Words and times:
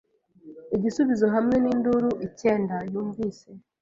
Igisubizo 0.75 1.25
hamwe 1.35 1.55
ninduru 1.63 2.09
icyenda 2.27 2.75
yumvise 2.91 3.47